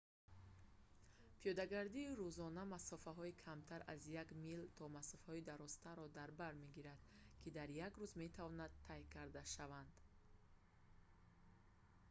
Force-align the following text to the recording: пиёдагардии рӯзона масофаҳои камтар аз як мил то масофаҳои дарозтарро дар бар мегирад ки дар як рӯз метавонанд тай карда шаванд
пиёдагардии 1.39 2.15
рӯзона 2.19 2.63
масофаҳои 2.73 3.37
камтар 3.45 3.81
аз 3.93 4.01
як 4.23 4.29
мил 4.43 4.61
то 4.77 4.83
масофаҳои 4.97 5.45
дарозтарро 5.51 6.07
дар 6.17 6.29
бар 6.39 6.53
мегирад 6.63 6.99
ки 7.41 7.49
дар 7.57 7.69
як 7.87 7.93
рӯз 8.01 8.11
метавонанд 8.23 8.73
тай 8.87 9.01
карда 9.15 9.41
шаванд 9.53 9.91